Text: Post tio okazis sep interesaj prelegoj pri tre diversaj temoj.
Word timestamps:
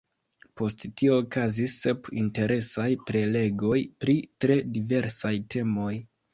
Post 0.61 0.79
tio 1.01 1.17
okazis 1.23 1.75
sep 1.83 2.09
interesaj 2.23 2.87
prelegoj 3.11 3.77
pri 4.05 4.19
tre 4.47 4.59
diversaj 4.81 5.37
temoj. 5.59 5.95